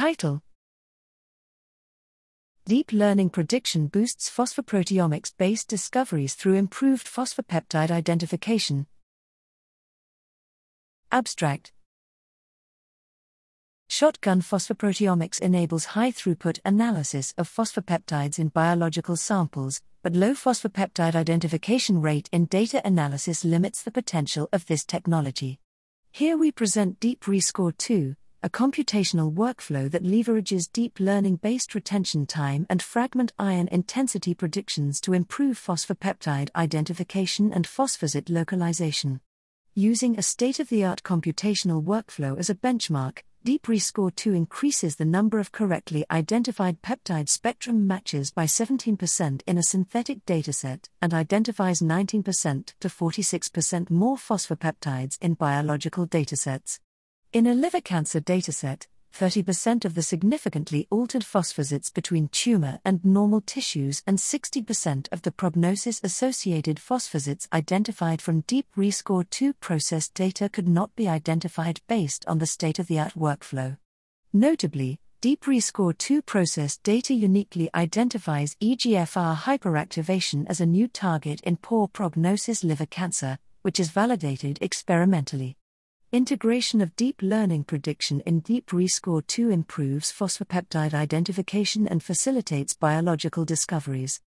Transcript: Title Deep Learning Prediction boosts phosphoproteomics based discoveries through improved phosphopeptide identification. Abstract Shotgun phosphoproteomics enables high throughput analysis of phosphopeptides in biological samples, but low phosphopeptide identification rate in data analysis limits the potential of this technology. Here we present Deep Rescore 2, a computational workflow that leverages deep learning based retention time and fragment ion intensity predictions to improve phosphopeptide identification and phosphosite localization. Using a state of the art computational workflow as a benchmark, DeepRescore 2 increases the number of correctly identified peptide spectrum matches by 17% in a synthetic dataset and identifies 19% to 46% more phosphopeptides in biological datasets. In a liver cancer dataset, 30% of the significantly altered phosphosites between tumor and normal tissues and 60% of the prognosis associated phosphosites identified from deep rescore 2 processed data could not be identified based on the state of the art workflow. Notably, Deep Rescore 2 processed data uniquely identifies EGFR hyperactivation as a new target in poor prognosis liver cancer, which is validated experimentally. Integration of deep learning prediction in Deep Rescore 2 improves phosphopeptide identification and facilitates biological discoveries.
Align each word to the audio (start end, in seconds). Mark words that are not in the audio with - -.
Title 0.00 0.40
Deep 2.64 2.90
Learning 2.90 3.28
Prediction 3.28 3.86
boosts 3.86 4.30
phosphoproteomics 4.30 5.34
based 5.36 5.68
discoveries 5.68 6.34
through 6.34 6.54
improved 6.54 7.06
phosphopeptide 7.06 7.90
identification. 7.90 8.86
Abstract 11.12 11.72
Shotgun 13.90 14.40
phosphoproteomics 14.40 15.38
enables 15.38 15.84
high 15.84 16.12
throughput 16.12 16.60
analysis 16.64 17.34
of 17.36 17.46
phosphopeptides 17.46 18.38
in 18.38 18.48
biological 18.48 19.16
samples, 19.16 19.82
but 20.02 20.14
low 20.14 20.32
phosphopeptide 20.32 21.14
identification 21.14 22.00
rate 22.00 22.30
in 22.32 22.46
data 22.46 22.80
analysis 22.86 23.44
limits 23.44 23.82
the 23.82 23.90
potential 23.90 24.48
of 24.50 24.64
this 24.64 24.86
technology. 24.86 25.60
Here 26.10 26.38
we 26.38 26.52
present 26.52 27.00
Deep 27.00 27.24
Rescore 27.24 27.76
2, 27.76 28.16
a 28.42 28.48
computational 28.48 29.34
workflow 29.34 29.90
that 29.90 30.02
leverages 30.02 30.72
deep 30.72 30.98
learning 30.98 31.36
based 31.36 31.74
retention 31.74 32.24
time 32.24 32.64
and 32.70 32.82
fragment 32.82 33.32
ion 33.38 33.68
intensity 33.68 34.32
predictions 34.32 34.98
to 34.98 35.12
improve 35.12 35.58
phosphopeptide 35.58 36.48
identification 36.56 37.52
and 37.52 37.66
phosphosite 37.66 38.30
localization. 38.30 39.20
Using 39.74 40.18
a 40.18 40.22
state 40.22 40.58
of 40.58 40.70
the 40.70 40.84
art 40.84 41.02
computational 41.02 41.84
workflow 41.84 42.38
as 42.38 42.48
a 42.48 42.54
benchmark, 42.54 43.18
DeepRescore 43.44 44.14
2 44.14 44.32
increases 44.32 44.96
the 44.96 45.04
number 45.04 45.38
of 45.38 45.52
correctly 45.52 46.04
identified 46.10 46.80
peptide 46.82 47.28
spectrum 47.28 47.86
matches 47.86 48.30
by 48.30 48.44
17% 48.44 49.42
in 49.46 49.58
a 49.58 49.62
synthetic 49.62 50.24
dataset 50.24 50.88
and 51.02 51.12
identifies 51.12 51.80
19% 51.80 52.74
to 52.80 52.88
46% 52.88 53.90
more 53.90 54.16
phosphopeptides 54.16 55.18
in 55.20 55.34
biological 55.34 56.06
datasets. 56.06 56.80
In 57.32 57.46
a 57.46 57.54
liver 57.54 57.80
cancer 57.80 58.20
dataset, 58.20 58.88
30% 59.14 59.84
of 59.84 59.94
the 59.94 60.02
significantly 60.02 60.88
altered 60.90 61.22
phosphosites 61.22 61.94
between 61.94 62.26
tumor 62.26 62.80
and 62.84 63.04
normal 63.04 63.40
tissues 63.40 64.02
and 64.04 64.18
60% 64.18 65.06
of 65.12 65.22
the 65.22 65.30
prognosis 65.30 66.00
associated 66.02 66.78
phosphosites 66.78 67.46
identified 67.52 68.20
from 68.20 68.40
deep 68.48 68.66
rescore 68.76 69.30
2 69.30 69.52
processed 69.52 70.12
data 70.14 70.48
could 70.48 70.66
not 70.66 70.96
be 70.96 71.06
identified 71.06 71.80
based 71.86 72.24
on 72.26 72.38
the 72.38 72.46
state 72.46 72.80
of 72.80 72.88
the 72.88 72.98
art 72.98 73.14
workflow. 73.14 73.76
Notably, 74.32 74.98
Deep 75.20 75.44
Rescore 75.44 75.96
2 75.96 76.22
processed 76.22 76.82
data 76.82 77.14
uniquely 77.14 77.70
identifies 77.76 78.56
EGFR 78.56 79.36
hyperactivation 79.36 80.46
as 80.48 80.60
a 80.60 80.66
new 80.66 80.88
target 80.88 81.40
in 81.42 81.58
poor 81.58 81.86
prognosis 81.86 82.64
liver 82.64 82.86
cancer, 82.86 83.38
which 83.62 83.78
is 83.78 83.90
validated 83.90 84.58
experimentally. 84.60 85.58
Integration 86.12 86.80
of 86.80 86.96
deep 86.96 87.22
learning 87.22 87.62
prediction 87.62 88.18
in 88.26 88.40
Deep 88.40 88.70
Rescore 88.70 89.24
2 89.24 89.50
improves 89.50 90.10
phosphopeptide 90.10 90.92
identification 90.92 91.86
and 91.86 92.02
facilitates 92.02 92.74
biological 92.74 93.44
discoveries. 93.44 94.20